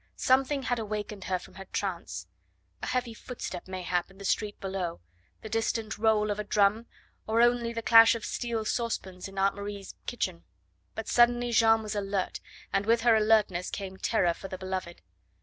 [0.15, 2.25] Something had awakened her from her trance
[2.81, 4.99] a heavy footstep, mayhap, in the street below,
[5.43, 6.87] the distant roll of a drum,
[7.27, 10.43] or only the clash of steel saucepans in Aunt Marie's kitchen.
[10.95, 12.39] But suddenly Jeanne was alert,
[12.73, 15.03] and with her alertness came terror for the beloved.